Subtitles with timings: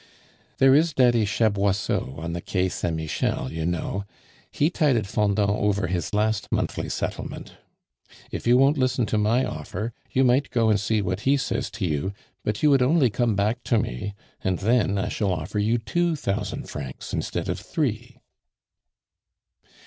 [0.57, 4.05] "There is Daddy Chaboisseau, on the Quai Saint Michel, you know.
[4.49, 7.57] He tided Fendant over his last monthly settlement.
[8.31, 11.69] If you won't listen to my offer, you might go and see what he says
[11.73, 15.59] to you; but you would only come back to me, and then I shall offer
[15.59, 18.17] you two thousand francs instead of three."